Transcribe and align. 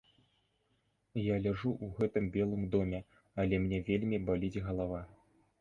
Я 1.23 1.35
ляжу 1.43 1.71
ў 1.83 1.87
гэтым 2.01 2.31
белым 2.37 2.63
доме, 2.77 2.99
але 3.45 3.55
мне 3.67 3.85
вельмі 3.91 4.25
баліць 4.31 4.63
галава. 4.71 5.01